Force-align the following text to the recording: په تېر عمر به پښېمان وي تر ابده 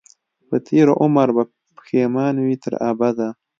په 0.47 0.55
تېر 0.67 0.87
عمر 1.01 1.27
به 1.35 1.43
پښېمان 1.77 2.35
وي 2.45 2.55
تر 2.63 2.73
ابده 2.89 3.27